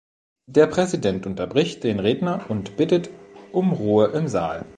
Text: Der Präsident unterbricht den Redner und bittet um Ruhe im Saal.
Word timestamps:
Der 0.47 0.65
Präsident 0.65 1.27
unterbricht 1.27 1.83
den 1.83 1.99
Redner 1.99 2.43
und 2.49 2.75
bittet 2.75 3.11
um 3.51 3.71
Ruhe 3.71 4.07
im 4.07 4.27
Saal. 4.27 4.65